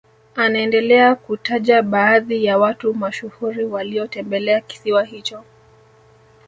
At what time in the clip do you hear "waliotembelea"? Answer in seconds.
3.65-4.61